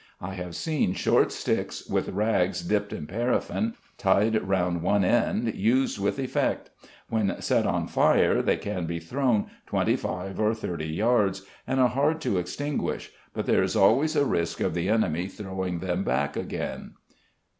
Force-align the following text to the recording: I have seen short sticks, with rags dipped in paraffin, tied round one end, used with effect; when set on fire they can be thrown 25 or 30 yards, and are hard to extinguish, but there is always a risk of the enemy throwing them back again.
I 0.19 0.33
have 0.33 0.55
seen 0.55 0.93
short 0.95 1.31
sticks, 1.31 1.85
with 1.87 2.09
rags 2.09 2.61
dipped 2.63 2.91
in 2.91 3.05
paraffin, 3.05 3.75
tied 3.99 4.41
round 4.47 4.81
one 4.81 5.05
end, 5.05 5.53
used 5.53 5.99
with 5.99 6.17
effect; 6.17 6.71
when 7.09 7.39
set 7.39 7.67
on 7.67 7.85
fire 7.85 8.41
they 8.41 8.57
can 8.57 8.87
be 8.87 8.97
thrown 8.99 9.51
25 9.67 10.39
or 10.39 10.55
30 10.55 10.87
yards, 10.87 11.43
and 11.67 11.79
are 11.79 11.87
hard 11.87 12.19
to 12.21 12.39
extinguish, 12.39 13.11
but 13.31 13.45
there 13.45 13.61
is 13.61 13.75
always 13.75 14.15
a 14.15 14.25
risk 14.25 14.59
of 14.59 14.73
the 14.73 14.89
enemy 14.89 15.27
throwing 15.27 15.81
them 15.81 16.03
back 16.03 16.35
again. 16.35 16.93